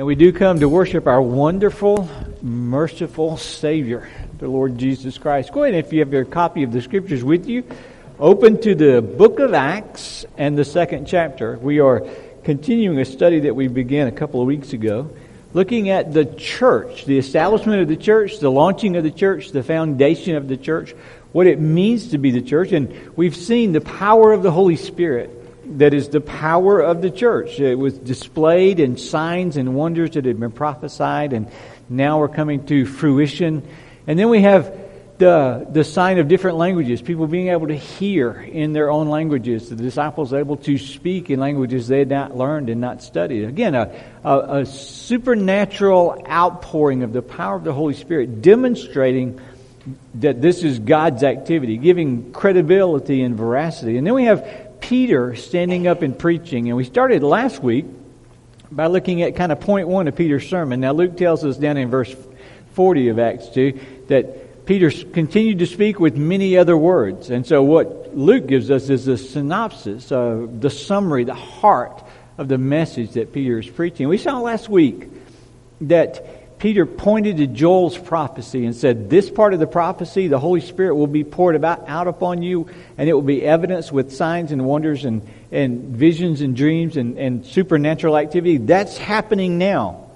[0.00, 2.08] And we do come to worship our wonderful,
[2.40, 5.52] merciful Savior, the Lord Jesus Christ.
[5.52, 7.64] Go ahead, if you have your copy of the Scriptures with you,
[8.18, 11.58] open to the book of Acts and the second chapter.
[11.58, 12.02] We are
[12.44, 15.10] continuing a study that we began a couple of weeks ago,
[15.52, 19.62] looking at the church, the establishment of the church, the launching of the church, the
[19.62, 20.94] foundation of the church,
[21.32, 22.72] what it means to be the church.
[22.72, 25.39] And we've seen the power of the Holy Spirit
[25.78, 27.60] that is the power of the church.
[27.60, 31.48] It was displayed in signs and wonders that had been prophesied, and
[31.88, 33.66] now we're coming to fruition.
[34.06, 34.76] And then we have
[35.18, 39.68] the, the sign of different languages, people being able to hear in their own languages,
[39.68, 43.44] the disciples able to speak in languages they had not learned and not studied.
[43.44, 43.92] Again, a,
[44.24, 49.40] a, a supernatural outpouring of the power of the Holy Spirit, demonstrating
[50.14, 53.98] that this is God's activity, giving credibility and veracity.
[53.98, 56.68] And then we have Peter standing up and preaching.
[56.68, 57.86] And we started last week
[58.70, 60.80] by looking at kind of point one of Peter's sermon.
[60.80, 62.14] Now, Luke tells us down in verse
[62.74, 67.30] 40 of Acts 2 that Peter continued to speak with many other words.
[67.30, 72.02] And so, what Luke gives us is the synopsis, uh, the summary, the heart
[72.38, 74.08] of the message that Peter is preaching.
[74.08, 75.08] We saw last week
[75.82, 80.60] that Peter pointed to Joel's prophecy and said, This part of the prophecy, the Holy
[80.60, 84.52] Spirit will be poured about, out upon you, and it will be evidence with signs
[84.52, 88.58] and wonders and, and visions and dreams and, and supernatural activity.
[88.58, 90.06] That's happening now.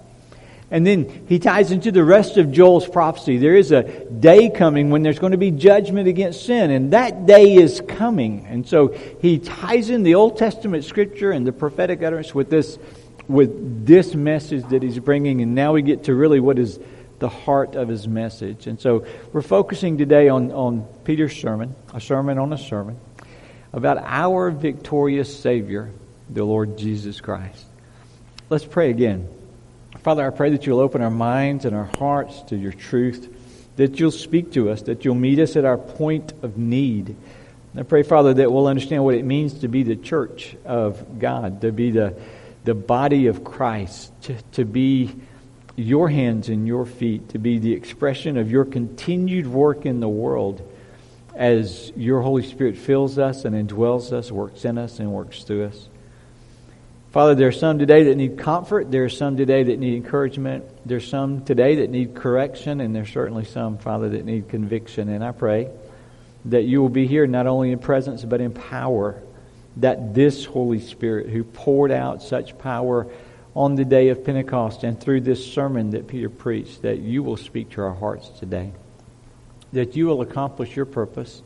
[0.71, 3.39] And then he ties into the rest of Joel's prophecy.
[3.39, 7.25] There is a day coming when there's going to be judgment against sin, and that
[7.25, 8.45] day is coming.
[8.51, 12.79] And so he ties in the Old Testament scripture and the prophetic utterance with this
[13.29, 16.79] with this message that he's bringing, and now we get to really what is
[17.19, 18.67] the heart of his message.
[18.67, 22.99] And so we're focusing today on, on Peter's sermon, a sermon on a sermon,
[23.73, 25.91] about our victorious Savior,
[26.29, 27.65] the Lord Jesus Christ.
[28.51, 29.29] Let's pray again.
[30.03, 33.35] Father, I pray that you'll open our minds and our hearts to your truth,
[33.77, 37.17] that you'll speak to us, that you'll meet us at our point of need.
[37.77, 41.63] I pray, Father, that we'll understand what it means to be the church of God,
[41.63, 42.15] to be the
[42.65, 45.15] the body of Christ, to, to be
[45.77, 50.09] your hands and your feet, to be the expression of your continued work in the
[50.09, 50.71] world
[51.35, 55.67] as your Holy Spirit fills us and indwells us, works in us, and works through
[55.67, 55.89] us.
[57.11, 58.91] Father, there are some today that need comfort.
[58.91, 60.65] There are some today that need encouragement.
[60.85, 65.09] There's some today that need correction, and there's certainly some, Father, that need conviction.
[65.09, 65.71] And I pray
[66.47, 69.23] that you will be here not only in presence, but in power
[69.77, 73.07] that this Holy Spirit, who poured out such power
[73.55, 77.37] on the day of Pentecost and through this sermon that Peter preached, that you will
[77.37, 78.73] speak to our hearts today.
[79.73, 81.43] That you will accomplish your purpose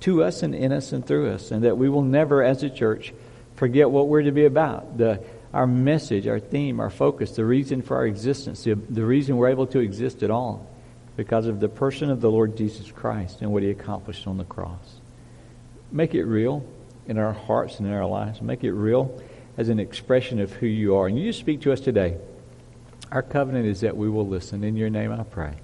[0.00, 2.70] to us and in us and through us, and that we will never, as a
[2.70, 3.12] church,
[3.56, 4.98] forget what we're to be about.
[4.98, 5.20] The,
[5.52, 9.48] our message, our theme, our focus, the reason for our existence, the, the reason we're
[9.48, 10.66] able to exist at all,
[11.16, 14.44] because of the person of the Lord Jesus Christ and what he accomplished on the
[14.44, 14.96] cross.
[15.92, 16.64] Make it real
[17.06, 18.40] in our hearts and in our lives.
[18.40, 19.20] Make it real
[19.56, 21.06] as an expression of who you are.
[21.06, 22.16] And you just speak to us today.
[23.10, 24.64] Our covenant is that we will listen.
[24.64, 25.54] In your name I pray.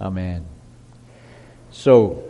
[0.00, 0.44] Amen.
[1.70, 2.24] So,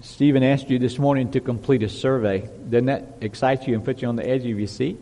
[0.00, 2.48] Stephen asked you this morning to complete a survey.
[2.68, 4.98] Doesn't that excite you and put you on the edge of your seat?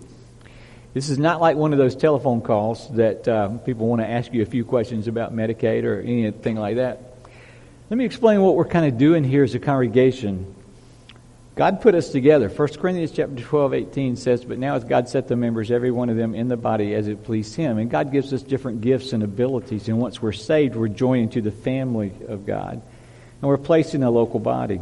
[0.95, 4.33] This is not like one of those telephone calls that um, people want to ask
[4.33, 7.15] you a few questions about Medicaid or anything like that.
[7.91, 10.55] Let me explain what we're kind of doing here as a congregation
[11.59, 12.49] God put us together.
[12.49, 16.09] 1 Corinthians chapter 12, 18 says, But now has God set the members, every one
[16.09, 17.79] of them, in the body as it pleased him.
[17.79, 19.89] And God gives us different gifts and abilities.
[19.89, 22.75] And once we're saved, we're joined to the family of God.
[22.75, 24.81] And we're placed in a local body.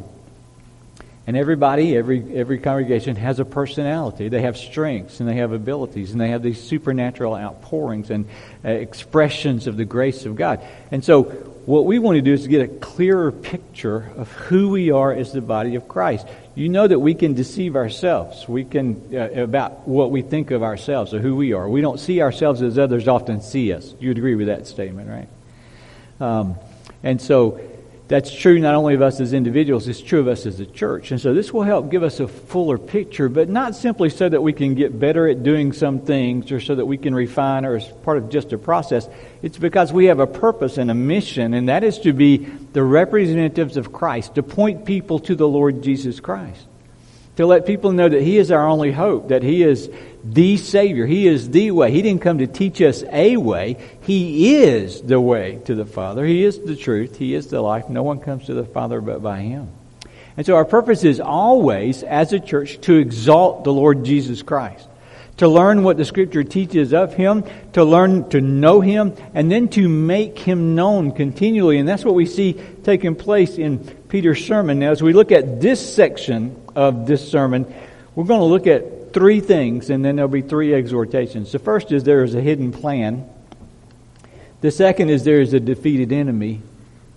[1.26, 4.28] And everybody, every, every congregation has a personality.
[4.28, 8.28] They have strengths and they have abilities and they have these supernatural outpourings and
[8.62, 10.60] uh, expressions of the grace of God.
[10.90, 14.68] And so what we want to do is to get a clearer picture of who
[14.68, 18.48] we are as the body of Christ you know that we can deceive ourselves.
[18.48, 21.68] We can, uh, about what we think of ourselves or who we are.
[21.68, 23.94] We don't see ourselves as others often see us.
[24.00, 25.28] You'd agree with that statement, right?
[26.18, 26.56] Um,
[27.02, 27.60] and so
[28.08, 31.10] that's true not only of us as individuals, it's true of us as a church.
[31.10, 34.40] And so this will help give us a fuller picture, but not simply so that
[34.40, 37.76] we can get better at doing some things or so that we can refine or
[37.76, 39.08] as part of just a process.
[39.42, 42.82] It's because we have a purpose and a mission, and that is to be the
[42.84, 46.66] representatives of Christ, to point people to the Lord Jesus Christ.
[47.36, 49.90] To let people know that He is our only hope, that He is
[50.24, 51.06] the Savior.
[51.06, 51.92] He is the way.
[51.92, 53.76] He didn't come to teach us a way.
[54.02, 56.24] He is the way to the Father.
[56.24, 57.18] He is the truth.
[57.18, 57.88] He is the life.
[57.88, 59.68] No one comes to the Father but by Him.
[60.36, 64.88] And so our purpose is always, as a church, to exalt the Lord Jesus Christ.
[65.38, 67.44] to learn what the Scripture teaches of Him,
[67.74, 71.78] to learn to know Him, and then to make Him known continually.
[71.78, 72.54] And that's what we see
[72.84, 74.78] taking place in Peter's sermon.
[74.78, 77.72] Now, as we look at this section of this sermon,
[78.14, 81.50] we're going to look at three things, and then there'll be three exhortations.
[81.50, 83.28] The first is there is a hidden plan.
[84.60, 86.60] The second is there is a defeated enemy.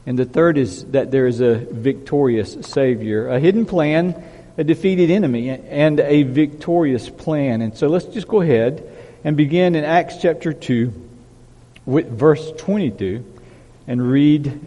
[0.06, 3.27] And the third is that there is a victorious Savior.
[3.27, 4.23] A hidden plan,
[4.57, 7.61] a defeated enemy, and a victorious plan.
[7.61, 8.83] And so let's just go ahead
[9.23, 10.94] and begin in Acts chapter 2
[11.85, 13.25] with verse 22
[13.88, 14.59] and read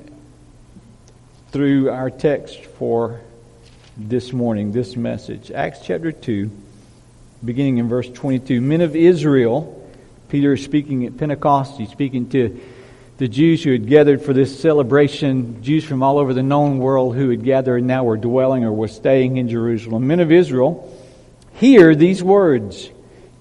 [1.51, 3.21] through our text for
[3.97, 5.51] this morning, this message.
[5.51, 6.51] Acts chapter 2,
[7.45, 8.61] beginning in verse 22.
[8.61, 9.87] Men of Israel,
[10.29, 11.77] Peter is speaking at Pentecost.
[11.77, 12.59] He's speaking to
[13.19, 17.15] the Jews who had gathered for this celebration, Jews from all over the known world
[17.15, 20.07] who had gathered and now were dwelling or were staying in Jerusalem.
[20.07, 20.91] Men of Israel,
[21.55, 22.89] hear these words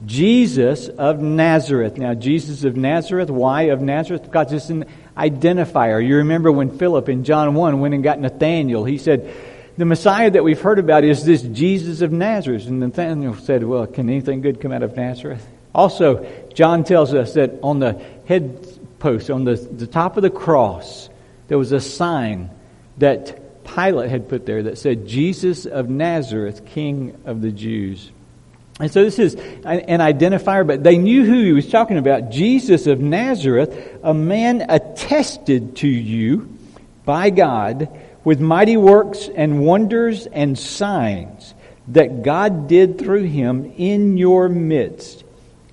[0.06, 1.98] Jesus of Nazareth.
[1.98, 4.24] Now, Jesus of Nazareth, why of Nazareth?
[4.24, 6.06] Because it's an identifier.
[6.06, 9.33] You remember when Philip in John 1 went and got Nathanael, he said,
[9.81, 12.68] The Messiah that we've heard about is this Jesus of Nazareth.
[12.68, 15.44] And Nathanael said, Well, can anything good come out of Nazareth?
[15.74, 16.24] Also,
[16.54, 17.94] John tells us that on the
[18.28, 18.63] head
[19.00, 21.10] post, on the, the top of the cross,
[21.48, 22.51] there was a sign
[23.00, 28.12] that Pilate had put there that said, Jesus of Nazareth, King of the Jews.
[28.80, 32.86] And so this is an identifier, but they knew who he was talking about Jesus
[32.86, 36.56] of Nazareth, a man attested to you
[37.04, 37.89] by God
[38.23, 41.53] with mighty works and wonders and signs
[41.89, 45.23] that God did through him in your midst.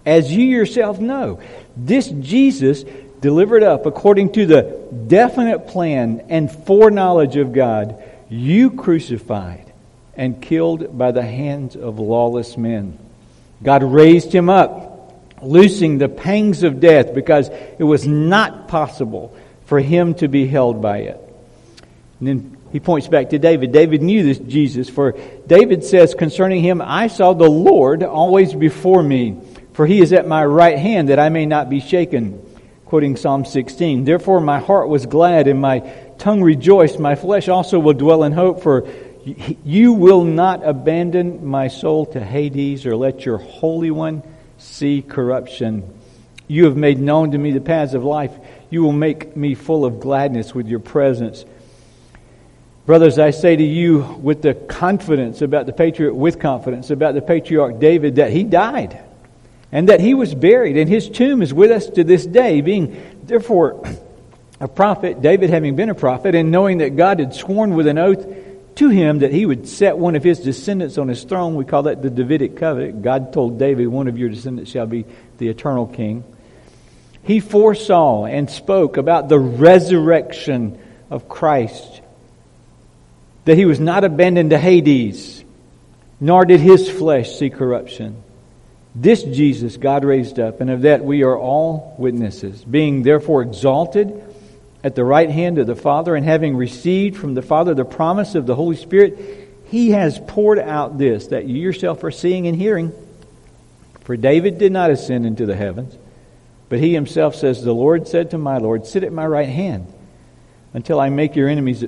[0.06, 1.40] As you yourself know,
[1.76, 2.84] this Jesus
[3.20, 4.62] delivered up according to the
[5.06, 9.72] definite plan and foreknowledge of God, you crucified
[10.16, 12.98] and killed by the hands of lawless men.
[13.62, 15.12] God raised him up,
[15.42, 17.48] loosing the pangs of death because
[17.78, 19.36] it was not possible
[19.66, 21.27] for him to be held by it.
[22.20, 23.72] And then he points back to David.
[23.72, 25.12] David knew this Jesus, for
[25.46, 29.40] David says concerning him, I saw the Lord always before me,
[29.72, 32.44] for he is at my right hand that I may not be shaken.
[32.86, 34.04] Quoting Psalm 16.
[34.04, 35.80] Therefore my heart was glad and my
[36.18, 36.98] tongue rejoiced.
[36.98, 38.88] My flesh also will dwell in hope, for
[39.64, 44.22] you will not abandon my soul to Hades or let your Holy One
[44.56, 45.94] see corruption.
[46.48, 48.32] You have made known to me the paths of life.
[48.70, 51.44] You will make me full of gladness with your presence.
[52.88, 57.20] Brothers, I say to you with the confidence about the patriarch, with confidence about the
[57.20, 58.99] patriarch David, that he died
[59.70, 62.99] and that he was buried, and his tomb is with us to this day, being
[63.25, 63.87] therefore
[64.58, 67.99] a prophet, David having been a prophet, and knowing that God had sworn with an
[67.99, 68.26] oath
[68.76, 71.56] to him that he would set one of his descendants on his throne.
[71.56, 73.02] We call that the Davidic covenant.
[73.02, 75.05] God told David, One of your descendants shall be
[75.37, 76.25] the eternal king.
[77.23, 80.79] He foresaw and spoke about the resurrection
[81.11, 81.97] of Christ,
[83.48, 85.42] that he was not abandoned to Hades,
[86.20, 88.22] nor did his flesh see corruption.
[88.94, 94.22] This Jesus God raised up, and of that we are all witnesses, being therefore exalted
[94.84, 98.34] at the right hand of the Father, and having received from the Father the promise
[98.34, 102.54] of the Holy Spirit, he has poured out this that you yourself are seeing and
[102.54, 102.92] hearing.
[104.02, 105.96] For David did not ascend into the heavens,
[106.68, 109.90] but he himself says, The Lord said to my Lord, Sit at my right hand
[110.75, 111.82] until I make your enemies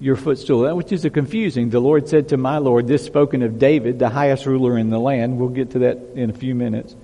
[0.00, 0.74] your footstool.
[0.74, 1.70] Which is a confusing.
[1.70, 4.98] The Lord said to my Lord, this spoken of David, the highest ruler in the
[4.98, 5.38] land.
[5.38, 6.96] We'll get to that in a few minutes.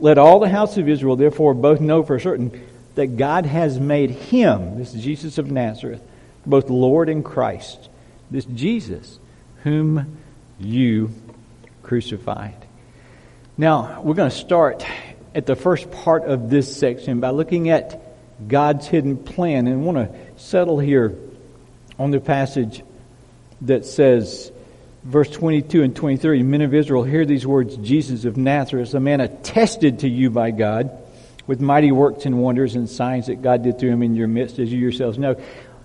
[0.00, 2.66] Let all the house of Israel therefore both know for certain
[2.96, 6.02] that God has made him, this Jesus of Nazareth,
[6.46, 7.88] both Lord and Christ,
[8.30, 9.18] this Jesus
[9.62, 10.18] whom
[10.58, 11.10] you
[11.82, 12.56] crucified.
[13.56, 14.84] Now, we're going to start
[15.34, 18.00] at the first part of this section by looking at
[18.46, 21.16] God's hidden plan and want to settle here
[21.98, 22.82] on the passage
[23.62, 24.50] that says,
[25.04, 29.20] verse 22 and 23, Men of Israel, hear these words Jesus of Nazareth, a man
[29.20, 30.90] attested to you by God
[31.46, 34.58] with mighty works and wonders and signs that God did through him in your midst,
[34.58, 35.36] as you yourselves know.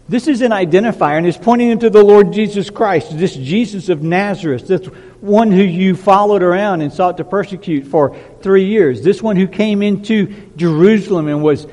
[0.08, 4.02] This is an identifier, and it's pointing into the Lord Jesus Christ, this Jesus of
[4.02, 4.84] Nazareth, this
[5.22, 9.48] one who you followed around and sought to persecute for three years, this one who
[9.48, 11.68] came into Jerusalem and was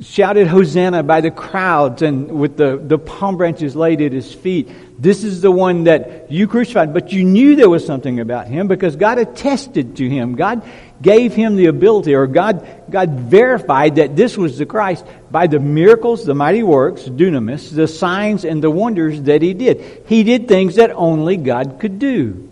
[0.00, 4.68] shouted Hosanna by the crowds and with the, the palm branches laid at his feet.
[4.98, 8.68] This is the one that you crucified, but you knew there was something about him
[8.68, 10.36] because God attested to him.
[10.36, 10.62] God
[11.00, 15.58] gave him the ability, or God, God verified that this was the Christ by the
[15.58, 20.04] miracles, the mighty works, dunamis, the signs and the wonders that he did.
[20.06, 22.50] He did things that only God could do.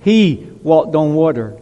[0.00, 1.58] He walked on water.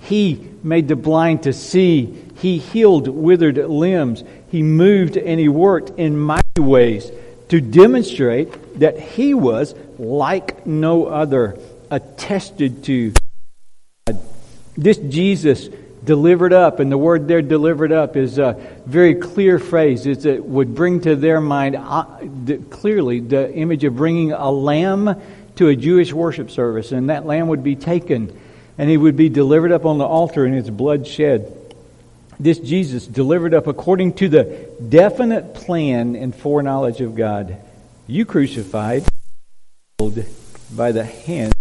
[0.00, 2.16] He made the blind to see.
[2.36, 4.24] He healed withered limbs.
[4.50, 7.10] He moved and he worked in mighty ways
[7.48, 11.58] to demonstrate that he was like no other,
[11.90, 13.12] attested to.
[14.76, 15.68] This Jesus
[16.04, 18.54] delivered up, and the word there delivered up is a
[18.86, 20.06] very clear phrase.
[20.06, 22.04] It's, it would bring to their mind uh,
[22.70, 25.20] clearly the image of bringing a lamb
[25.56, 28.36] to a Jewish worship service, and that lamb would be taken
[28.80, 31.54] and he would be delivered up on the altar and his blood shed.
[32.40, 37.58] This Jesus delivered up according to the definite plan and foreknowledge of God.
[38.06, 39.04] You crucified
[40.74, 41.52] by the hand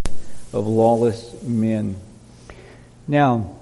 [0.54, 1.98] of lawless men.
[3.10, 3.58] Now,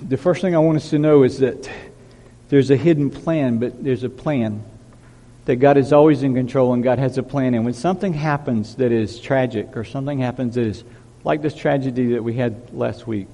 [0.00, 1.68] the first thing I want us to know is that
[2.50, 4.62] there's a hidden plan, but there's a plan.
[5.46, 7.54] That God is always in control and God has a plan.
[7.54, 10.84] And when something happens that is tragic or something happens that is
[11.24, 13.26] like this tragedy that we had last week,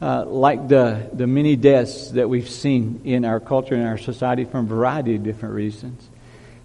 [0.00, 4.44] uh, like the, the many deaths that we've seen in our culture and our society
[4.44, 6.08] from a variety of different reasons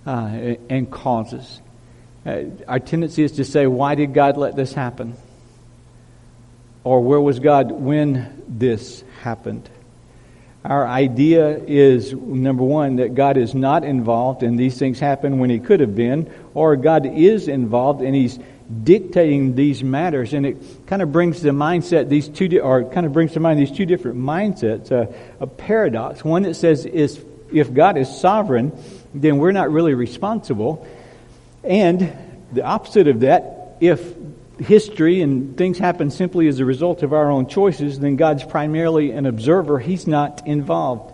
[0.05, 1.61] uh, and causes.
[2.25, 5.15] Uh, our tendency is to say, why did God let this happen?
[6.83, 9.69] Or where was God when this happened?
[10.63, 15.49] Our idea is, number one, that God is not involved and these things happen when
[15.49, 18.37] He could have been, or God is involved and He's
[18.83, 20.33] dictating these matters.
[20.33, 23.59] And it kind of brings the mindset, these two, or kind of brings to mind
[23.59, 26.23] these two different mindsets, uh, a paradox.
[26.23, 28.71] One that says, is, if God is sovereign,
[29.13, 30.87] then we're not really responsible.
[31.63, 32.11] And
[32.53, 34.15] the opposite of that, if
[34.59, 39.11] history and things happen simply as a result of our own choices, then God's primarily
[39.11, 39.79] an observer.
[39.79, 41.13] He's not involved.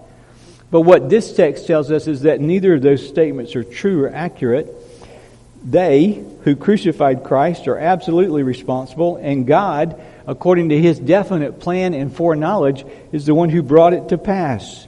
[0.70, 4.10] But what this text tells us is that neither of those statements are true or
[4.14, 4.74] accurate.
[5.64, 12.16] They who crucified Christ are absolutely responsible, and God, according to his definite plan and
[12.16, 14.88] foreknowledge, is the one who brought it to pass.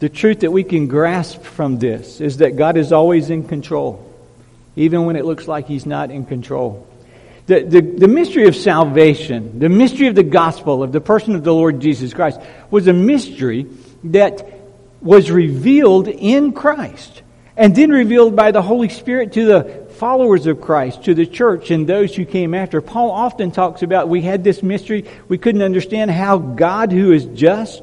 [0.00, 4.06] The truth that we can grasp from this is that God is always in control,
[4.76, 6.86] even when it looks like he's not in control.
[7.46, 11.42] The, the, the, mystery of salvation, the mystery of the gospel of the person of
[11.42, 13.66] the Lord Jesus Christ, was a mystery
[14.04, 14.46] that
[15.00, 17.22] was revealed in Christ
[17.60, 21.70] and then revealed by the Holy Spirit to the followers of Christ, to the church
[21.70, 22.80] and those who came after.
[22.80, 27.26] Paul often talks about we had this mystery, we couldn't understand how God, who is
[27.26, 27.82] just,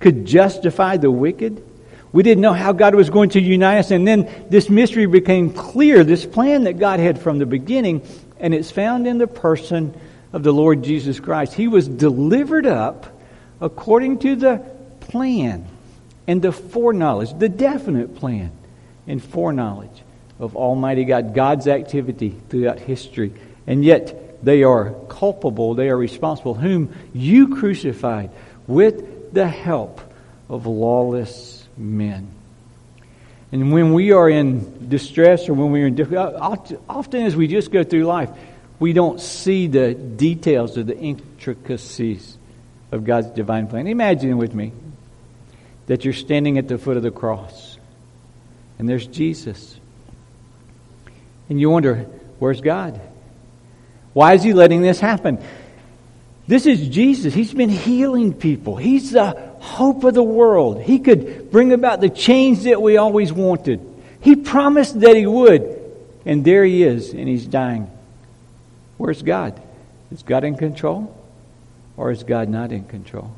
[0.00, 1.62] could justify the wicked.
[2.10, 5.52] We didn't know how God was going to unite us, and then this mystery became
[5.52, 8.04] clear, this plan that God had from the beginning
[8.40, 9.94] and it's found in the person
[10.32, 11.54] of the Lord Jesus Christ.
[11.54, 13.06] He was delivered up
[13.60, 14.66] according to the
[14.98, 15.64] plan
[16.26, 18.50] and the foreknowledge, the definite plan
[19.06, 20.02] and foreknowledge
[20.38, 23.32] of Almighty God, God's activity throughout history.
[23.66, 28.30] And yet they are culpable, they are responsible, whom you crucified
[28.66, 30.00] with the help
[30.48, 32.28] of lawless men.
[33.52, 37.46] And when we are in distress or when we are in difficulty, often as we
[37.46, 38.30] just go through life,
[38.80, 42.36] we don't see the details of the intricacies
[42.90, 43.86] of God's divine plan.
[43.86, 44.72] Imagine with me
[45.86, 47.71] that you're standing at the foot of the cross
[48.82, 49.78] and there's Jesus.
[51.48, 51.98] And you wonder,
[52.40, 53.00] where's God?
[54.12, 55.38] Why is he letting this happen?
[56.48, 57.32] This is Jesus.
[57.32, 58.74] He's been healing people.
[58.74, 60.82] He's the hope of the world.
[60.82, 63.88] He could bring about the change that we always wanted.
[64.20, 65.80] He promised that He would.
[66.26, 67.88] And there He is, and He's dying.
[68.96, 69.62] Where's God?
[70.10, 71.16] Is God in control?
[71.96, 73.30] Or is God not in control?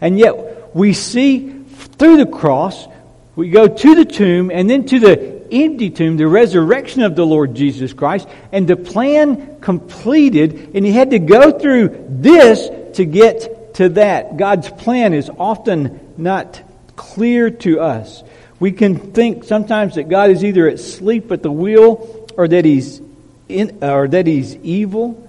[0.00, 1.64] And yet, we see
[1.98, 2.86] through the cross,
[3.34, 7.26] we go to the tomb and then to the empty tomb, the resurrection of the
[7.26, 13.04] Lord Jesus Christ, and the plan completed, and he had to go through this to
[13.04, 14.36] get to that.
[14.36, 16.62] God's plan is often not
[16.96, 18.22] clear to us.
[18.60, 23.00] We can think sometimes that God is either asleep at the wheel or that he's
[23.48, 25.28] in, or that he's evil.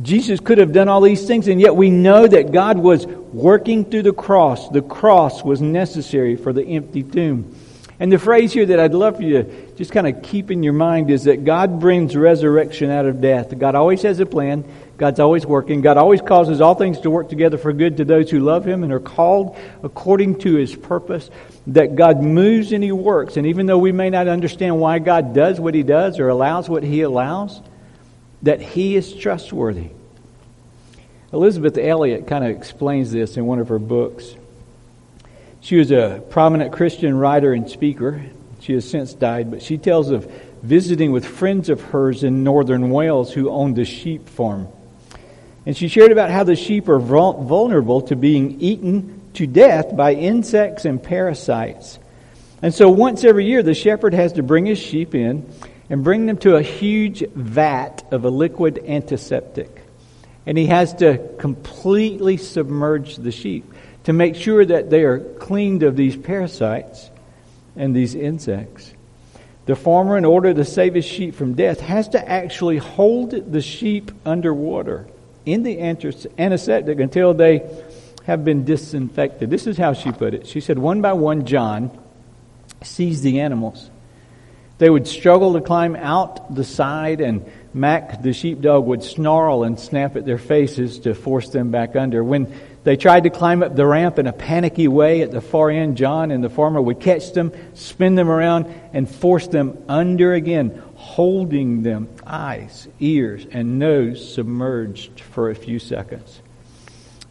[0.00, 3.84] Jesus could have done all these things, and yet we know that God was working
[3.84, 4.70] through the cross.
[4.70, 7.54] The cross was necessary for the empty tomb.
[8.00, 10.62] And the phrase here that I'd love for you to just kind of keep in
[10.62, 13.58] your mind is that God brings resurrection out of death.
[13.58, 14.64] God always has a plan.
[14.96, 15.82] God's always working.
[15.82, 18.82] God always causes all things to work together for good to those who love Him
[18.82, 21.30] and are called according to His purpose.
[21.68, 23.36] That God moves and He works.
[23.36, 26.70] And even though we may not understand why God does what He does or allows
[26.70, 27.60] what He allows,
[28.42, 29.90] that He is trustworthy.
[31.36, 34.34] Elisabeth Elliot kind of explains this in one of her books.
[35.60, 38.24] She was a prominent Christian writer and speaker.
[38.60, 40.24] She has since died, but she tells of
[40.62, 44.66] visiting with friends of hers in northern Wales who owned a sheep farm.
[45.66, 50.14] And she shared about how the sheep are vulnerable to being eaten to death by
[50.14, 51.98] insects and parasites.
[52.62, 55.52] And so once every year, the shepherd has to bring his sheep in
[55.90, 59.82] and bring them to a huge vat of a liquid antiseptic.
[60.46, 63.70] And he has to completely submerge the sheep
[64.04, 67.10] to make sure that they are cleaned of these parasites
[67.74, 68.92] and these insects.
[69.66, 73.60] The farmer, in order to save his sheep from death, has to actually hold the
[73.60, 75.08] sheep underwater
[75.44, 77.68] in the antiseptic until they
[78.26, 79.50] have been disinfected.
[79.50, 80.46] This is how she put it.
[80.46, 81.96] She said, One by one, John
[82.82, 83.90] seized the animals.
[84.78, 89.78] They would struggle to climb out the side, and Mac, the sheepdog, would snarl and
[89.78, 92.24] snap at their faces to force them back under.
[92.24, 92.52] When
[92.84, 95.98] they tried to climb up the ramp in a panicky way at the far end,
[95.98, 100.82] John and the farmer would catch them, spin them around, and force them under again,
[100.94, 106.40] holding them, eyes, ears, and nose submerged for a few seconds.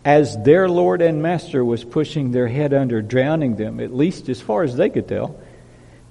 [0.06, 4.40] As their Lord and Master was pushing their head under, drowning them, at least as
[4.40, 5.40] far as they could tell,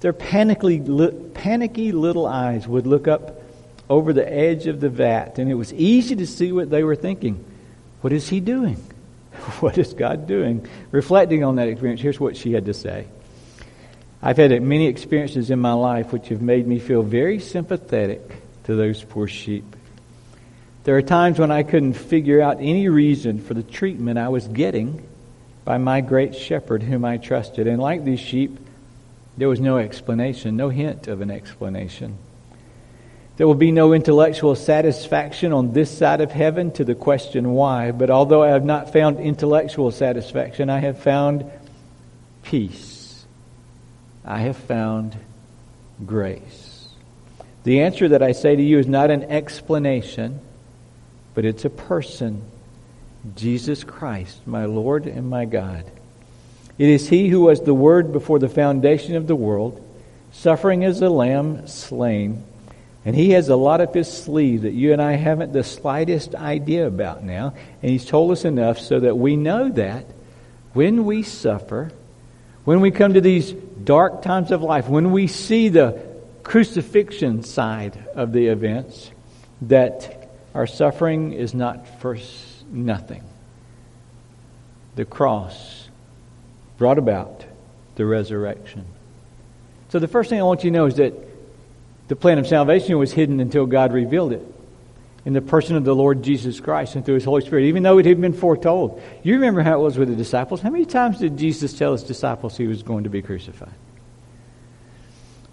[0.01, 0.81] their panicky,
[1.33, 3.41] panicky little eyes would look up
[3.89, 6.95] over the edge of the vat, and it was easy to see what they were
[6.95, 7.43] thinking.
[8.01, 8.77] What is he doing?
[9.59, 10.67] What is God doing?
[10.91, 13.05] Reflecting on that experience, here's what she had to say.
[14.21, 18.21] I've had many experiences in my life which have made me feel very sympathetic
[18.63, 19.75] to those poor sheep.
[20.83, 24.47] There are times when I couldn't figure out any reason for the treatment I was
[24.47, 25.07] getting
[25.63, 27.67] by my great shepherd whom I trusted.
[27.67, 28.57] And like these sheep,
[29.37, 32.17] there was no explanation, no hint of an explanation.
[33.37, 37.91] There will be no intellectual satisfaction on this side of heaven to the question why,
[37.91, 41.51] but although I have not found intellectual satisfaction, I have found
[42.43, 43.25] peace.
[44.23, 45.17] I have found
[46.05, 46.87] grace.
[47.63, 50.39] The answer that I say to you is not an explanation,
[51.33, 52.41] but it's a person
[53.35, 55.83] Jesus Christ, my Lord and my God.
[56.77, 59.81] It is He who was the Word before the foundation of the world,
[60.31, 62.43] suffering as a lamb slain.
[63.05, 66.33] And He has a lot up His sleeve that you and I haven't the slightest
[66.33, 67.53] idea about now.
[67.81, 70.05] And He's told us enough so that we know that
[70.73, 71.91] when we suffer,
[72.65, 76.01] when we come to these dark times of life, when we see the
[76.43, 79.11] crucifixion side of the events,
[79.61, 82.17] that our suffering is not for
[82.69, 83.23] nothing.
[84.95, 85.89] The cross
[86.77, 87.45] brought about
[87.95, 88.85] the resurrection.
[89.89, 91.13] So the first thing I want you to know is that
[92.07, 94.45] the plan of salvation was hidden until God revealed it
[95.25, 97.97] in the person of the Lord Jesus Christ and through His Holy Spirit, even though
[97.97, 99.01] it had been foretold.
[99.23, 100.61] You remember how it was with the disciples?
[100.61, 103.73] How many times did Jesus tell His disciples He was going to be crucified?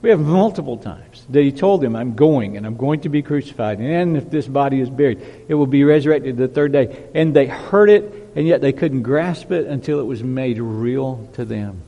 [0.03, 3.23] We have multiple times that He told them, I'm going and I'm going to be
[3.23, 3.79] crucified.
[3.79, 7.09] And if this body is buried, it will be resurrected the third day.
[7.15, 11.31] And they heard it and yet they couldn't grasp it until it was made real
[11.35, 11.83] to them.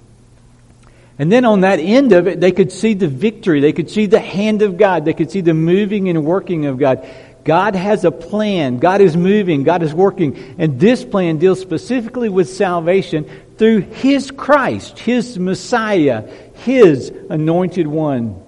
[1.19, 3.61] And then on that end of it, they could see the victory.
[3.61, 5.05] They could see the hand of God.
[5.05, 7.09] They could see the moving and working of God.
[7.45, 8.79] God has a plan.
[8.79, 9.63] God is moving.
[9.63, 10.57] God is working.
[10.59, 18.43] And this plan deals specifically with salvation through His Christ, His Messiah, His anointed one.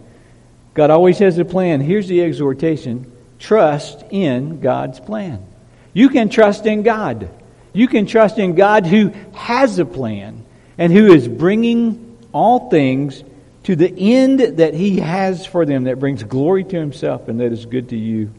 [0.74, 1.80] God always has a plan.
[1.80, 5.46] Here's the exhortation trust in God's plan.
[5.92, 7.30] You can trust in God.
[7.72, 10.44] You can trust in God who has a plan
[10.78, 12.05] and who is bringing
[12.36, 13.24] all things
[13.62, 17.50] to the end that He has for them that brings glory to Himself and that
[17.50, 18.30] is good to you.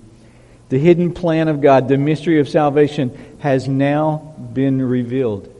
[0.70, 5.52] The hidden plan of God, the mystery of salvation, has now been revealed.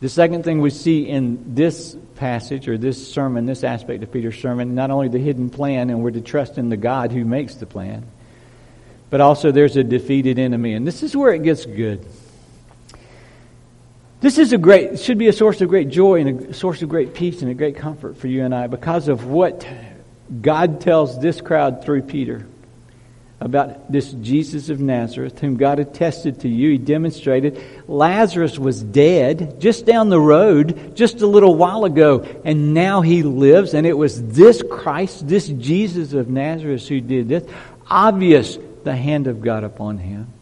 [0.00, 4.40] The second thing we see in this passage or this sermon, this aspect of Peter's
[4.40, 7.54] sermon, not only the hidden plan, and we're to trust in the God who makes
[7.54, 8.04] the plan,
[9.10, 10.74] but also there's a defeated enemy.
[10.74, 12.04] And this is where it gets good.
[14.20, 16.88] This is a great, should be a source of great joy and a source of
[16.88, 19.66] great peace and a great comfort for you and I because of what
[20.42, 22.46] God tells this crowd through Peter
[23.40, 26.72] about this Jesus of Nazareth, whom God attested to you.
[26.72, 32.74] He demonstrated Lazarus was dead just down the road just a little while ago, and
[32.74, 33.74] now he lives.
[33.74, 37.44] And it was this Christ, this Jesus of Nazareth, who did this.
[37.88, 40.32] Obvious the hand of God upon him.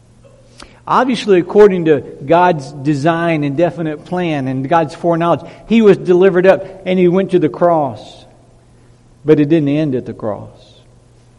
[0.87, 6.63] Obviously, according to God's design and definite plan and God's foreknowledge, he was delivered up
[6.85, 8.25] and he went to the cross.
[9.25, 10.79] But it didn't end at the cross.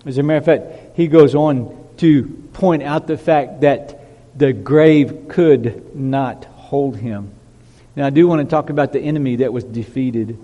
[0.04, 4.04] As a matter of fact, he goes on to point out the fact that
[4.38, 7.32] the grave could not hold him.
[7.96, 10.38] Now, I do want to talk about the enemy that was defeated.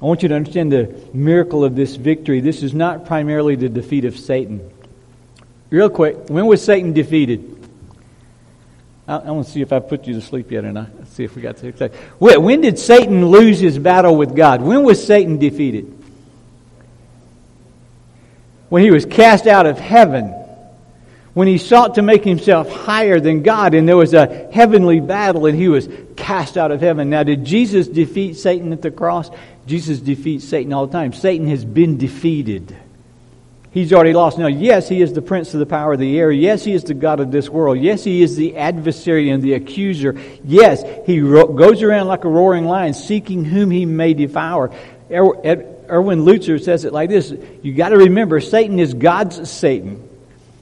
[0.00, 2.40] I want you to understand the miracle of this victory.
[2.40, 4.70] This is not primarily the defeat of Satan.
[5.70, 7.55] Real quick, when was Satan defeated?
[9.06, 10.88] I, I want to see if I put you to sleep yet or not.
[10.98, 11.90] Let's see if we got to.
[12.18, 14.62] When did Satan lose his battle with God?
[14.62, 15.92] When was Satan defeated?
[18.68, 20.34] When he was cast out of heaven.
[21.34, 25.44] When he sought to make himself higher than God, and there was a heavenly battle,
[25.44, 27.10] and he was cast out of heaven.
[27.10, 29.30] Now, did Jesus defeat Satan at the cross?
[29.66, 31.12] Jesus defeats Satan all the time.
[31.12, 32.74] Satan has been defeated.
[33.76, 34.38] He's already lost.
[34.38, 36.30] Now, yes, he is the prince of the power of the air.
[36.30, 37.78] Yes, he is the God of this world.
[37.78, 40.18] Yes, he is the adversary and the accuser.
[40.42, 44.70] Yes, he ro- goes around like a roaring lion, seeking whom he may devour.
[45.10, 50.08] Er- Erwin Lutzer says it like this You got to remember, Satan is God's Satan.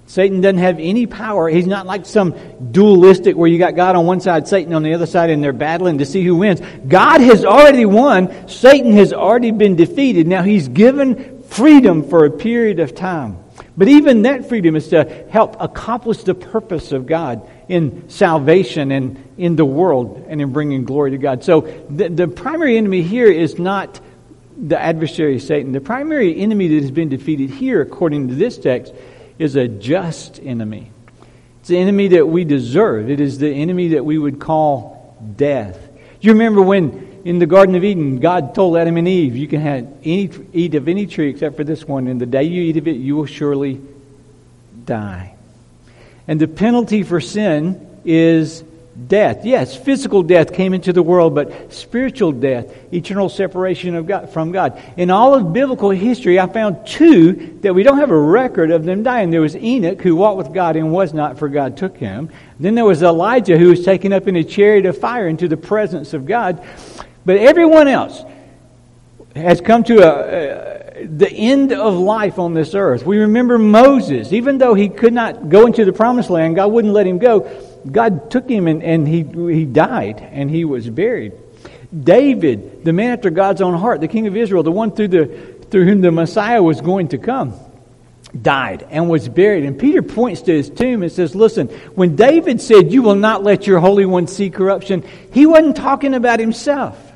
[0.07, 1.49] Satan doesn't have any power.
[1.49, 2.35] He's not like some
[2.73, 5.53] dualistic where you got God on one side, Satan on the other side, and they're
[5.53, 6.61] battling to see who wins.
[6.89, 8.49] God has already won.
[8.49, 10.27] Satan has already been defeated.
[10.27, 13.39] Now he's given freedom for a period of time.
[13.77, 19.23] But even that freedom is to help accomplish the purpose of God in salvation and
[19.39, 21.45] in the world and in bringing glory to God.
[21.45, 24.01] So the, the primary enemy here is not
[24.57, 25.73] the adversary Satan.
[25.73, 28.93] The primary enemy that has been defeated here, according to this text,
[29.39, 30.91] is a just enemy.
[31.61, 33.11] It's the enemy that we deserve.
[33.11, 35.79] It is the enemy that we would call death.
[36.21, 39.61] You remember when in the Garden of Eden, God told Adam and Eve, You can
[39.61, 42.77] have any, eat of any tree except for this one, and the day you eat
[42.77, 43.81] of it, you will surely
[44.85, 45.35] die.
[46.29, 48.63] And the penalty for sin is
[49.09, 49.45] death.
[49.45, 54.53] Yes, physical death came into the world, but spiritual death, eternal separation of God, from
[54.53, 54.81] God.
[54.97, 58.85] In all of biblical history, I found two that we don't have a record of
[58.85, 59.31] them dying.
[59.31, 62.31] There was Enoch, who walked with God and was not, for God took him.
[62.61, 65.57] Then there was Elijah, who was taken up in a chariot of fire into the
[65.57, 66.65] presence of God.
[67.25, 68.23] But everyone else
[69.35, 73.05] has come to a, a, the end of life on this earth.
[73.05, 76.93] We remember Moses, even though he could not go into the promised land, God wouldn't
[76.93, 77.51] let him go.
[77.91, 81.33] God took him and, and he, he died and he was buried.
[81.99, 85.27] David, the man after God's own heart, the king of Israel, the one through, the,
[85.71, 87.55] through whom the Messiah was going to come,
[88.41, 89.65] died and was buried.
[89.65, 93.45] And Peter points to his tomb and says, Listen, when David said, You will not
[93.45, 97.13] let your Holy One see corruption, he wasn't talking about himself.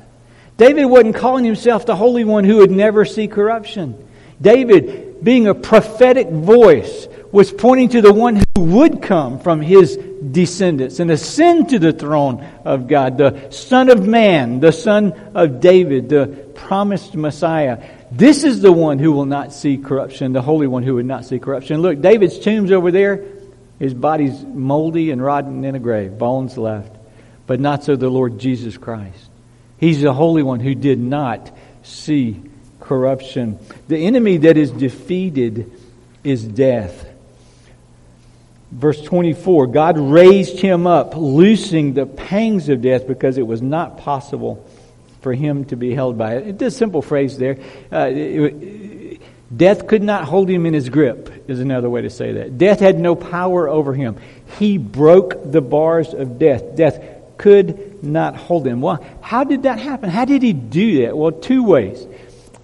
[0.59, 3.95] David wasn't calling himself the Holy One who would never see corruption.
[4.41, 9.95] David, being a prophetic voice, was pointing to the one who would come from his
[9.95, 15.61] descendants and ascend to the throne of God, the Son of Man, the Son of
[15.61, 17.81] David, the promised Messiah.
[18.11, 21.23] This is the one who will not see corruption, the Holy One who would not
[21.23, 21.81] see corruption.
[21.81, 23.23] Look, David's tomb's over there.
[23.79, 26.93] His body's moldy and rotten in a grave, bones left.
[27.47, 29.28] But not so the Lord Jesus Christ.
[29.79, 32.41] He's the Holy One who did not see
[32.79, 33.59] corruption.
[33.87, 35.71] The enemy that is defeated
[36.23, 37.07] is death.
[38.71, 43.97] Verse 24 God raised him up, loosing the pangs of death because it was not
[43.97, 44.65] possible
[45.21, 46.61] for him to be held by it.
[46.61, 47.57] A simple phrase there.
[47.91, 49.21] Uh, it,
[49.55, 52.57] death could not hold him in his grip, is another way to say that.
[52.57, 54.17] Death had no power over him.
[54.59, 56.75] He broke the bars of death.
[56.75, 57.03] Death
[57.37, 58.81] could not hold him.
[58.81, 60.09] Well, how did that happen?
[60.09, 61.17] How did he do that?
[61.17, 62.05] Well, two ways.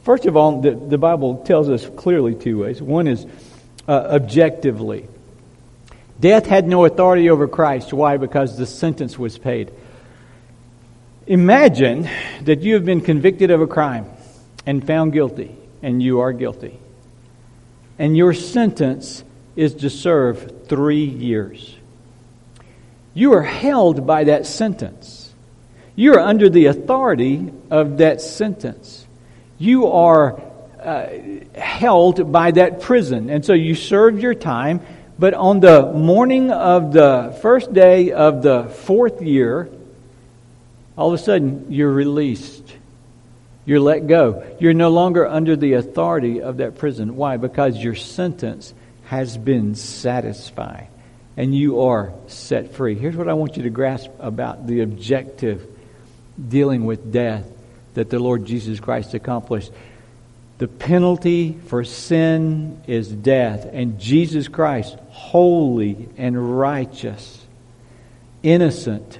[0.04, 2.82] First of all, the, the Bible tells us clearly two ways.
[2.82, 3.26] One is
[3.88, 5.08] uh, objectively.
[6.20, 7.92] Death had no authority over Christ.
[7.92, 8.18] Why?
[8.18, 9.72] Because the sentence was paid.
[11.28, 12.08] Imagine
[12.44, 14.06] that you have been convicted of a crime
[14.66, 16.80] and found guilty, and you are guilty.
[17.98, 19.24] And your sentence
[19.56, 21.76] is to serve three years.
[23.14, 25.25] You are held by that sentence.
[25.96, 29.08] You are under the authority of that sentence.
[29.58, 30.42] You are
[30.82, 31.08] uh,
[31.56, 33.30] held by that prison.
[33.30, 34.82] And so you serve your time,
[35.18, 39.70] but on the morning of the first day of the fourth year,
[40.98, 42.64] all of a sudden you're released.
[43.66, 44.46] You're let go.
[44.60, 47.16] You're no longer under the authority of that prison.
[47.16, 47.38] Why?
[47.38, 48.74] Because your sentence
[49.06, 50.90] has been satisfied
[51.38, 52.96] and you are set free.
[52.96, 55.68] Here's what I want you to grasp about the objective
[56.50, 57.46] dealing with death
[57.94, 59.72] that the Lord Jesus Christ accomplished.
[60.58, 67.46] The penalty for sin is death, and Jesus Christ, holy and righteous,
[68.42, 69.20] innocent,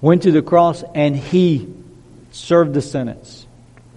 [0.00, 1.72] went to the cross and he
[2.30, 3.46] served the sentence.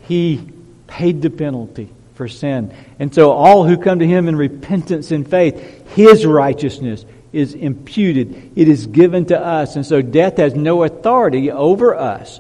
[0.04, 0.50] He
[0.88, 2.74] paid the penalty for sin.
[2.98, 8.52] And so all who come to him in repentance and faith, his righteousness is imputed,
[8.56, 9.76] it is given to us.
[9.76, 12.40] And so death has no authority over us.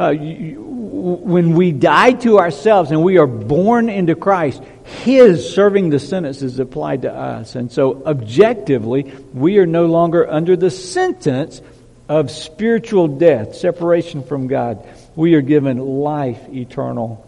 [0.00, 4.62] uh, when we die to ourselves and we are born into Christ,
[5.04, 7.54] His serving the sentence is applied to us.
[7.54, 11.60] And so, objectively, we are no longer under the sentence
[12.08, 14.88] of spiritual death, separation from God.
[15.16, 17.26] We are given life eternal.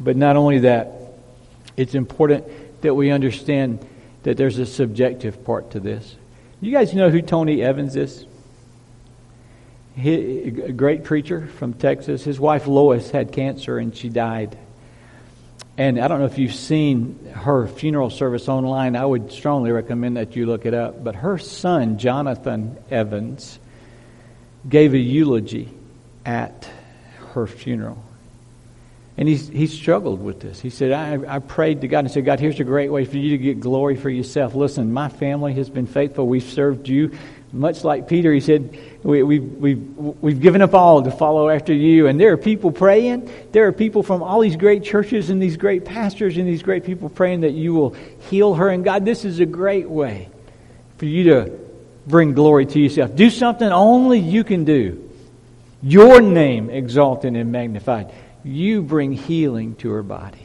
[0.00, 0.92] But not only that,
[1.76, 2.46] it's important
[2.80, 3.86] that we understand
[4.22, 6.16] that there's a subjective part to this.
[6.60, 8.26] You guys know who Tony Evans is?
[9.94, 12.24] He, a great preacher from Texas.
[12.24, 14.58] His wife Lois had cancer and she died.
[15.76, 18.96] And I don't know if you've seen her funeral service online.
[18.96, 21.04] I would strongly recommend that you look it up.
[21.04, 23.60] But her son, Jonathan Evans,
[24.68, 25.72] gave a eulogy
[26.26, 26.68] at
[27.34, 28.02] her funeral.
[29.18, 30.60] And he's, he struggled with this.
[30.60, 33.16] He said, I, I prayed to God and said, God, here's a great way for
[33.16, 34.54] you to get glory for yourself.
[34.54, 36.28] Listen, my family has been faithful.
[36.28, 37.18] We've served you.
[37.52, 41.74] Much like Peter, he said, we, we, we've, we've given up all to follow after
[41.74, 42.06] you.
[42.06, 43.28] And there are people praying.
[43.50, 46.84] There are people from all these great churches and these great pastors and these great
[46.84, 47.96] people praying that you will
[48.30, 48.68] heal her.
[48.68, 50.28] And God, this is a great way
[50.98, 51.58] for you to
[52.06, 53.16] bring glory to yourself.
[53.16, 55.10] Do something only you can do.
[55.82, 58.12] Your name exalted and magnified.
[58.48, 60.38] You bring healing to her body.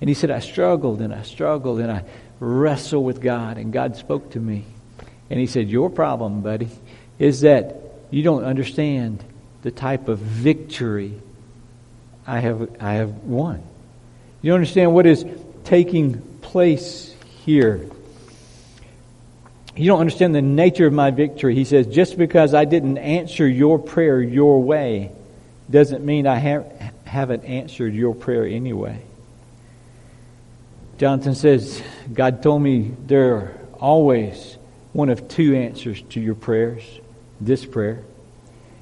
[0.00, 2.04] And he said, I struggled and I struggled and I
[2.40, 4.64] wrestled with God, and God spoke to me.
[5.30, 6.68] And he said, Your problem, buddy,
[7.18, 7.76] is that
[8.10, 9.24] you don't understand
[9.62, 11.14] the type of victory
[12.26, 13.62] I have, I have won.
[14.42, 15.24] You don't understand what is
[15.62, 17.88] taking place here.
[19.76, 21.54] You don't understand the nature of my victory.
[21.54, 25.12] He says, just because I didn't answer your prayer your way
[25.70, 29.00] doesn't mean I ha- haven't answered your prayer anyway.
[30.98, 34.56] Jonathan says, God told me there are always
[34.92, 36.82] one of two answers to your prayers,
[37.40, 38.02] this prayer.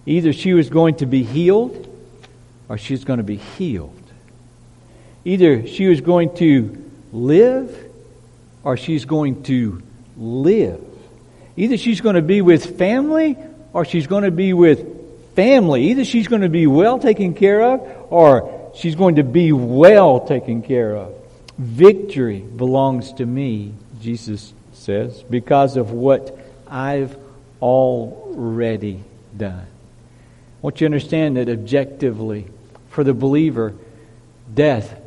[0.04, 1.88] Either she was going to be healed
[2.68, 3.96] or she's going to be healed.
[5.24, 7.76] Either she was going to live
[8.64, 9.82] or she's going to
[10.16, 10.84] live.
[11.56, 13.36] Either she's going to be with family
[13.72, 15.01] or she's going to be with
[15.34, 15.90] family.
[15.90, 20.20] Either she's going to be well taken care of or she's going to be well
[20.20, 21.14] taken care of.
[21.58, 27.16] Victory belongs to me, Jesus says, because of what I've
[27.60, 29.02] already
[29.36, 29.66] done.
[29.66, 32.46] I want you to understand that objectively,
[32.90, 33.74] for the believer,
[34.52, 34.98] death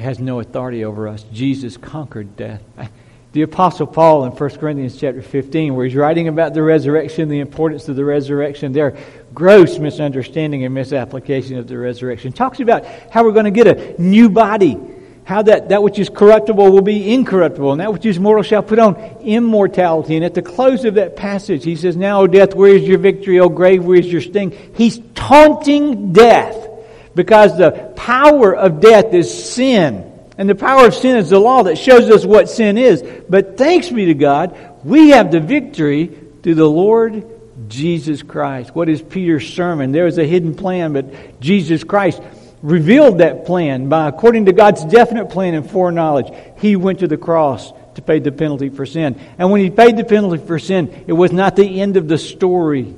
[0.00, 1.24] has no authority over us.
[1.32, 2.62] Jesus conquered death
[3.32, 7.40] the Apostle Paul in 1 Corinthians chapter 15, where he's writing about the resurrection, the
[7.40, 8.96] importance of the resurrection, their
[9.38, 12.32] gross misunderstanding and misapplication of the resurrection.
[12.32, 14.76] Talks about how we're going to get a new body,
[15.22, 18.64] how that, that which is corruptible will be incorruptible, and that which is mortal shall
[18.64, 20.16] put on immortality.
[20.16, 22.98] And at the close of that passage, he says, Now, O death, where is your
[22.98, 23.38] victory?
[23.38, 24.72] O grave, where is your sting?
[24.74, 26.68] He's taunting death
[27.14, 30.04] because the power of death is sin.
[30.36, 33.04] And the power of sin is the law that shows us what sin is.
[33.28, 36.06] But thanks be to God, we have the victory
[36.42, 37.37] through the Lord
[37.68, 38.74] Jesus Christ.
[38.74, 39.92] What is Peter's sermon?
[39.92, 42.20] There is a hidden plan, but Jesus Christ
[42.62, 47.16] revealed that plan by, according to God's definite plan and foreknowledge, He went to the
[47.16, 49.20] cross to pay the penalty for sin.
[49.38, 52.18] And when He paid the penalty for sin, it was not the end of the
[52.18, 52.94] story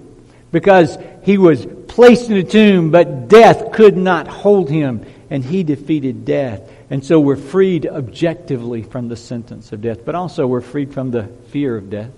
[0.53, 5.63] because He was placed in a tomb, but death could not hold Him, and He
[5.63, 6.63] defeated death.
[6.89, 11.11] And so we're freed objectively from the sentence of death, but also we're freed from
[11.11, 12.11] the fear of death.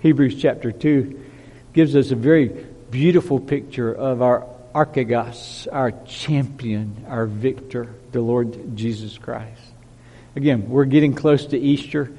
[0.00, 1.26] Hebrews chapter 2
[1.72, 2.48] gives us a very
[2.90, 9.60] beautiful picture of our archegos, our champion, our victor, the Lord Jesus Christ.
[10.34, 12.10] Again, we're getting close to Easter,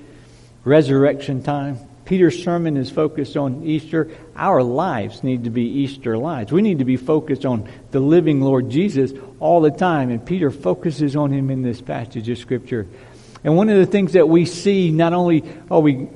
[0.64, 1.80] resurrection time.
[2.06, 4.12] Peter's sermon is focused on Easter.
[4.36, 6.52] Our lives need to be Easter lives.
[6.52, 10.10] We need to be focused on the living Lord Jesus all the time.
[10.10, 12.88] And Peter focuses on him in this passage of Scripture.
[13.44, 16.08] And one of the things that we see, not only are we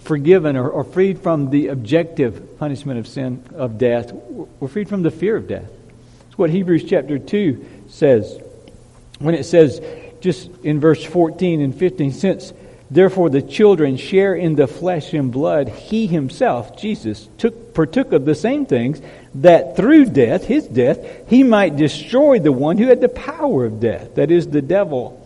[0.00, 5.02] forgiven or, or freed from the objective punishment of sin, of death, we're freed from
[5.02, 5.70] the fear of death.
[6.28, 8.40] It's what Hebrews chapter 2 says.
[9.18, 9.80] When it says,
[10.20, 12.52] just in verse 14 and 15, since
[12.90, 15.68] Therefore, the children share in the flesh and blood.
[15.68, 19.00] He himself, Jesus, took, partook of the same things,
[19.36, 20.98] that through death, his death,
[21.28, 25.24] he might destroy the one who had the power of death, that is, the devil,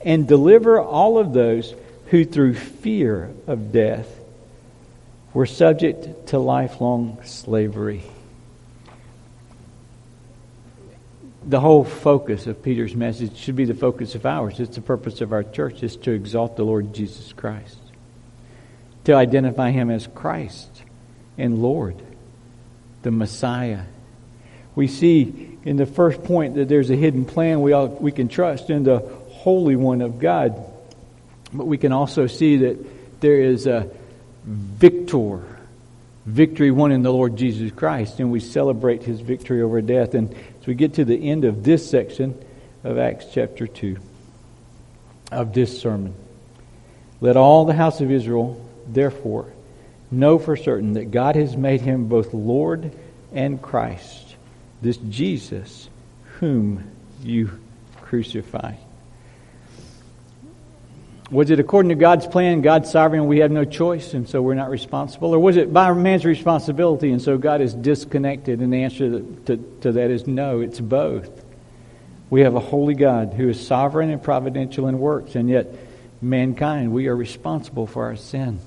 [0.00, 1.74] and deliver all of those
[2.06, 4.08] who, through fear of death,
[5.32, 8.04] were subject to lifelong slavery.
[11.46, 14.60] the whole focus of Peter's message should be the focus of ours.
[14.60, 17.78] It's the purpose of our church is to exalt the Lord Jesus Christ,
[19.04, 20.82] to identify him as Christ
[21.36, 22.00] and Lord,
[23.02, 23.82] the Messiah.
[24.74, 27.60] We see in the first point that there's a hidden plan.
[27.60, 30.70] We, all, we can trust in the Holy One of God.
[31.54, 33.88] But we can also see that there is a
[34.44, 35.40] victor,
[36.26, 40.14] victory won in the Lord Jesus Christ, and we celebrate his victory over death.
[40.14, 42.38] And as we get to the end of this section
[42.82, 43.96] of Acts chapter 2,
[45.30, 46.14] of this sermon,
[47.20, 49.46] let all the house of Israel, therefore,
[50.10, 52.92] know for certain that God has made him both Lord
[53.32, 54.34] and Christ,
[54.82, 55.88] this Jesus
[56.40, 56.84] whom
[57.22, 57.50] you
[58.02, 58.74] crucify.
[61.30, 64.54] Was it according to God's plan, God's sovereign, we have no choice, and so we're
[64.54, 65.34] not responsible?
[65.34, 68.60] Or was it by man's responsibility, and so God is disconnected?
[68.60, 71.44] And the answer to, to that is no, it's both.
[72.28, 75.74] We have a holy God who is sovereign and providential in works, and yet
[76.20, 78.60] mankind, we are responsible for our sin.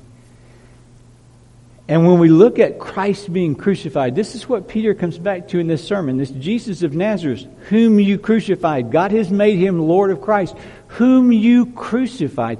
[1.89, 5.60] And when we look at Christ being crucified, this is what Peter comes back to
[5.60, 6.17] in this sermon.
[6.17, 8.91] This Jesus of Nazareth, whom you crucified.
[8.91, 10.56] God has made him Lord of Christ,
[10.88, 12.60] whom you crucified.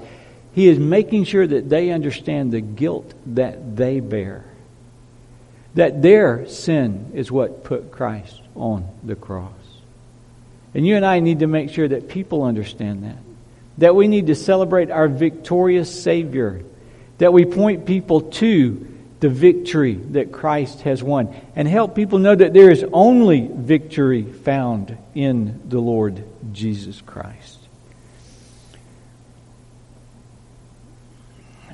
[0.54, 4.44] He is making sure that they understand the guilt that they bear.
[5.74, 9.52] That their sin is what put Christ on the cross.
[10.72, 13.18] And you and I need to make sure that people understand that.
[13.76, 16.62] That we need to celebrate our victorious Savior.
[17.18, 22.34] That we point people to the victory that Christ has won and help people know
[22.34, 27.58] that there is only victory found in the Lord Jesus Christ.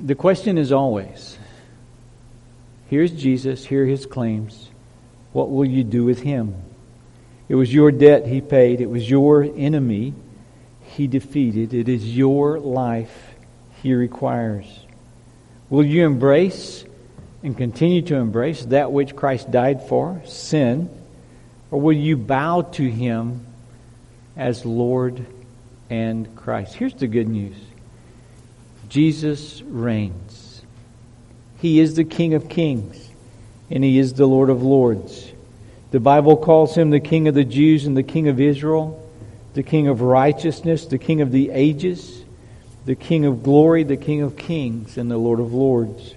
[0.00, 1.38] The question is always
[2.88, 4.70] here's Jesus, here are his claims.
[5.32, 6.54] What will you do with him?
[7.48, 10.14] It was your debt he paid, it was your enemy
[10.80, 13.34] he defeated, it is your life
[13.82, 14.66] he requires.
[15.68, 16.84] Will you embrace
[17.44, 20.88] and continue to embrace that which Christ died for, sin,
[21.70, 23.46] or will you bow to him
[24.34, 25.26] as Lord
[25.90, 26.74] and Christ?
[26.74, 27.54] Here's the good news
[28.88, 30.62] Jesus reigns.
[31.60, 33.10] He is the King of kings,
[33.70, 35.30] and he is the Lord of lords.
[35.90, 39.06] The Bible calls him the King of the Jews and the King of Israel,
[39.52, 42.24] the King of righteousness, the King of the ages,
[42.86, 46.14] the King of glory, the King of kings, and the Lord of lords.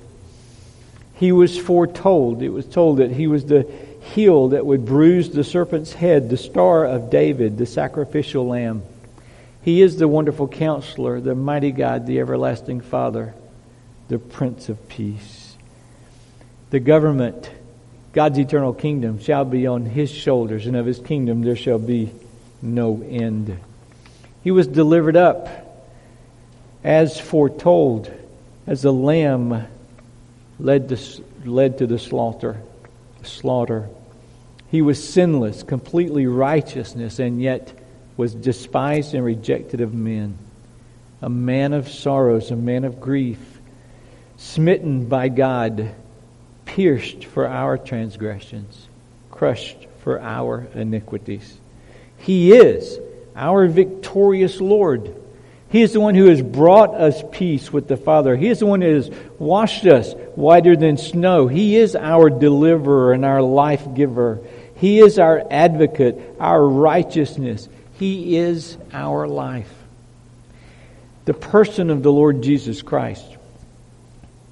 [1.19, 2.41] He was foretold.
[2.41, 3.69] It was told that he was the
[4.13, 8.83] heel that would bruise the serpent's head, the star of David, the sacrificial lamb.
[9.63, 13.33] He is the wonderful counselor, the mighty God, the everlasting Father,
[14.07, 15.55] the Prince of Peace.
[16.69, 17.49] The government,
[18.13, 22.11] God's eternal kingdom, shall be on his shoulders, and of his kingdom there shall be
[22.61, 23.57] no end.
[24.43, 25.49] He was delivered up
[26.83, 28.11] as foretold,
[28.65, 29.67] as a lamb
[30.59, 30.97] led to,
[31.45, 32.61] led to the slaughter.
[33.23, 33.89] Slaughter.
[34.69, 37.73] He was sinless, completely righteousness, and yet
[38.17, 40.37] was despised and rejected of men.
[41.21, 43.39] A man of sorrows, a man of grief,
[44.37, 45.91] smitten by God,
[46.65, 48.87] pierced for our transgressions,
[49.31, 51.57] crushed for our iniquities.
[52.17, 52.99] He is
[53.35, 55.15] our victorious Lord.
[55.69, 58.35] He is the one who has brought us peace with the Father.
[58.35, 61.47] He is the one who has washed us whiter than snow.
[61.47, 64.39] He is our deliverer and our life giver.
[64.75, 67.67] He is our advocate, our righteousness.
[67.93, 69.73] He is our life.
[71.25, 73.25] The person of the Lord Jesus Christ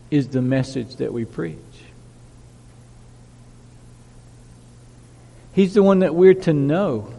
[0.09, 1.59] is the message that we preach.
[5.53, 7.13] He's the one that we're to know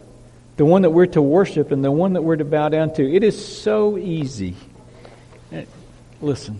[0.57, 3.15] the one that we're to worship and the one that we're to bow down to.
[3.15, 4.55] It is so easy.
[6.19, 6.59] Listen,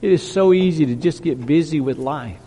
[0.00, 2.40] it is so easy to just get busy with life,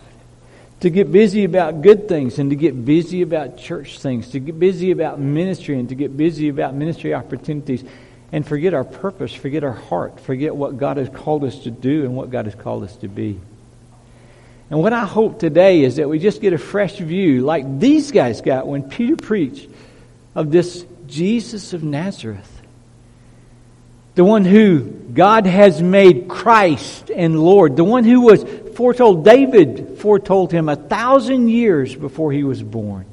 [0.80, 4.58] to get busy about good things and to get busy about church things, to get
[4.58, 7.84] busy about ministry and to get busy about ministry opportunities
[8.32, 12.04] and forget our purpose, forget our heart, forget what God has called us to do
[12.04, 13.38] and what God has called us to be.
[14.70, 18.10] And what I hope today is that we just get a fresh view, like these
[18.10, 19.68] guys got when Peter preached
[20.34, 22.51] of this Jesus of Nazareth.
[24.14, 27.76] The one who God has made Christ and Lord.
[27.76, 28.44] The one who was
[28.74, 29.24] foretold.
[29.24, 33.06] David foretold him a thousand years before he was born.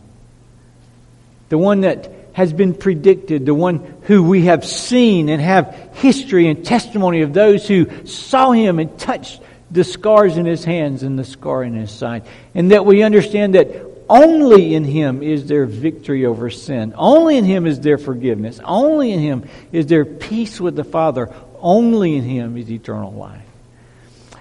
[1.49, 3.45] The one that has been predicted.
[3.45, 8.51] The one who we have seen and have history and testimony of those who saw
[8.51, 9.41] him and touched
[9.71, 12.25] the scars in his hands and the scar in his side.
[12.55, 16.93] And that we understand that only in Him is there victory over sin.
[16.97, 18.59] Only in Him is there forgiveness.
[18.63, 21.33] Only in Him is there peace with the Father.
[21.59, 23.45] Only in Him is eternal life.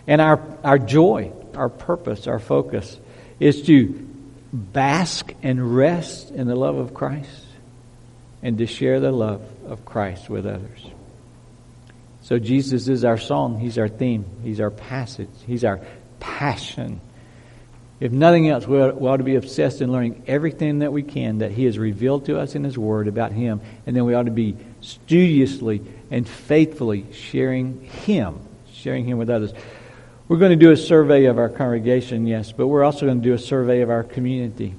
[0.07, 2.99] And our, our joy, our purpose, our focus
[3.39, 4.07] is to
[4.53, 7.45] bask and rest in the love of Christ
[8.43, 10.87] and to share the love of Christ with others.
[12.23, 13.59] So Jesus is our song.
[13.59, 14.25] He's our theme.
[14.43, 15.29] He's our passage.
[15.47, 15.81] He's our
[16.21, 17.01] passion.
[18.01, 21.51] If nothing else, we ought, to be obsessed in learning everything that we can that
[21.51, 24.31] He has revealed to us in His Word about Him, and then we ought to
[24.31, 28.39] be studiously and faithfully sharing Him,
[28.73, 29.53] sharing Him with others.
[30.29, 33.25] We're going to do a survey of our congregation, yes, but we're also going to
[33.25, 34.75] do a survey of our community.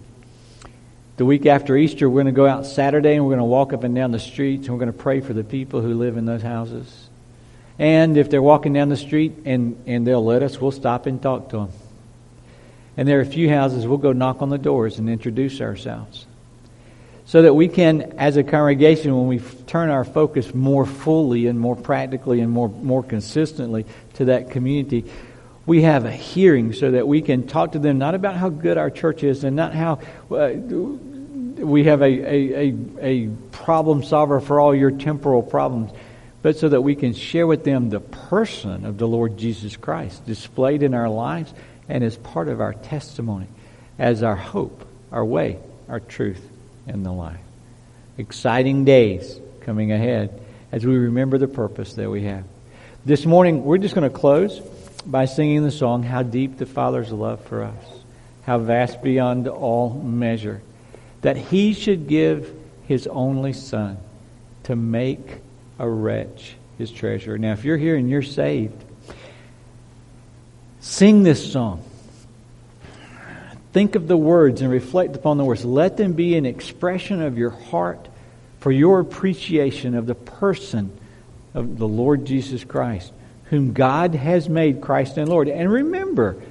[1.18, 3.74] The week after Easter, we're going to go out Saturday and we're going to walk
[3.74, 6.16] up and down the streets and we're going to pray for the people who live
[6.16, 7.10] in those houses.
[7.78, 11.22] And if they're walking down the street and, and they'll let us, we'll stop and
[11.22, 11.70] talk to them.
[13.00, 16.26] And there are a few houses, we'll go knock on the doors and introduce ourselves.
[17.24, 21.58] So that we can, as a congregation, when we turn our focus more fully and
[21.58, 23.86] more practically and more, more consistently
[24.16, 25.06] to that community,
[25.66, 28.78] we have a hearing so that we can talk to them not about how good
[28.78, 34.42] our church is and not how uh, we have a, a, a, a problem solver
[34.42, 35.90] for all your temporal problems,
[36.42, 40.26] but so that we can share with them the person of the Lord Jesus Christ
[40.26, 41.54] displayed in our lives
[41.90, 43.48] and as part of our testimony,
[43.98, 45.58] as our hope, our way,
[45.90, 46.48] our truth,
[46.88, 47.40] and the life.
[48.18, 50.40] Exciting days coming ahead
[50.72, 52.44] as we remember the purpose that we have.
[53.06, 54.60] This morning, we're just going to close
[55.06, 57.84] by singing the song, How Deep the Father's Love for Us,
[58.44, 60.62] how vast beyond all measure,
[61.22, 62.54] that He should give
[62.88, 63.98] His only Son
[64.64, 65.38] to make
[65.80, 67.38] a wretch His treasure.
[67.38, 68.84] Now, if you're here and you're saved,
[70.80, 71.84] sing this song.
[73.72, 75.64] Think of the words and reflect upon the words.
[75.64, 78.08] Let them be an expression of your heart
[78.60, 80.98] for your appreciation of the person
[81.54, 83.14] of the Lord Jesus Christ
[83.50, 85.50] whom God has made Christ and Lord.
[85.50, 86.42] And remember,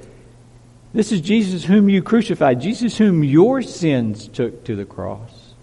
[0.93, 5.55] this is Jesus whom you crucified, Jesus whom your sins took to the cross.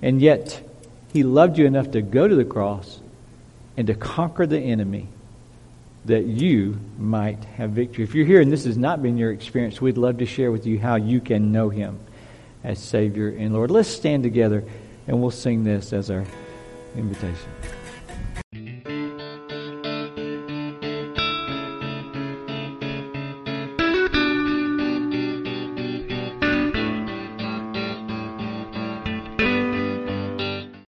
[0.00, 0.62] And yet,
[1.12, 3.00] he loved you enough to go to the cross
[3.76, 5.08] and to conquer the enemy
[6.04, 8.04] that you might have victory.
[8.04, 10.66] If you're here and this has not been your experience, we'd love to share with
[10.66, 11.98] you how you can know him
[12.64, 13.70] as Savior and Lord.
[13.70, 14.64] Let's stand together
[15.06, 16.24] and we'll sing this as our
[16.96, 17.48] invitation.